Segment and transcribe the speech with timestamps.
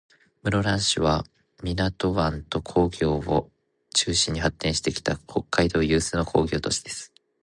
[0.41, 1.25] 室蘭市は、
[1.61, 3.51] 港湾と工業を
[3.93, 7.13] 中心に発展してきた、北海道有数の工業都市です。